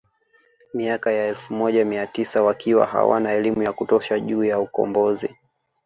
Miaka 0.73 1.11
ya 1.11 1.27
elfu 1.27 1.53
moja 1.53 1.85
mia 1.85 2.07
tisa 2.07 2.43
wakiwa 2.43 2.85
hawana 2.85 3.31
elimu 3.31 3.63
ya 3.63 3.73
kutosha 3.73 4.19
juu 4.19 4.43
ya 4.43 4.59
ukombozi 4.59 5.35